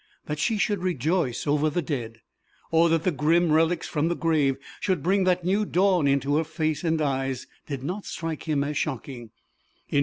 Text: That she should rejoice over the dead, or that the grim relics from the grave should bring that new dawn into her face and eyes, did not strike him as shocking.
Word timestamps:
That 0.25 0.39
she 0.39 0.57
should 0.57 0.81
rejoice 0.81 1.45
over 1.45 1.69
the 1.69 1.83
dead, 1.83 2.21
or 2.71 2.89
that 2.89 3.03
the 3.03 3.11
grim 3.11 3.51
relics 3.51 3.87
from 3.87 4.07
the 4.07 4.15
grave 4.15 4.57
should 4.79 5.03
bring 5.03 5.25
that 5.25 5.45
new 5.45 5.63
dawn 5.63 6.07
into 6.07 6.37
her 6.37 6.43
face 6.43 6.83
and 6.83 6.99
eyes, 6.99 7.45
did 7.67 7.83
not 7.83 8.05
strike 8.07 8.49
him 8.49 8.63
as 8.63 8.79
shocking. 8.79 9.29